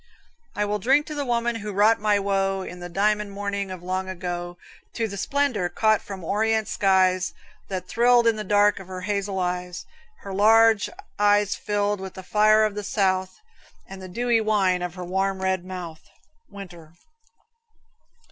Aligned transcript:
I 0.55 0.65
will 0.65 0.79
drink 0.79 1.05
to 1.05 1.13
the 1.13 1.27
woman 1.27 1.57
who 1.57 1.71
wrought 1.71 1.99
my 1.99 2.17
woe, 2.17 2.63
In 2.63 2.79
the 2.79 2.89
diamond 2.89 3.29
morning 3.33 3.69
of 3.69 3.83
long 3.83 4.09
ago; 4.09 4.57
To 4.93 5.07
the 5.07 5.15
splendor, 5.15 5.69
caught 5.69 6.01
from 6.01 6.23
Orient 6.23 6.67
skies, 6.67 7.35
That 7.67 7.87
thrilled 7.87 8.25
in 8.25 8.35
the 8.35 8.43
dark 8.43 8.79
of 8.79 8.87
her 8.87 9.01
hazel 9.01 9.37
eyes, 9.37 9.85
Her 10.21 10.33
large 10.33 10.89
eyes 11.19 11.53
filled 11.53 11.99
with 12.01 12.15
the 12.15 12.23
fire 12.23 12.65
of 12.65 12.73
the 12.73 12.83
south, 12.83 13.41
And 13.87 14.01
the 14.01 14.09
dewy 14.09 14.41
wine 14.41 14.81
of 14.81 14.95
her 14.95 15.05
warm 15.05 15.39
red 15.39 15.63
mouth. 15.63 16.01
Winter. 16.49 16.93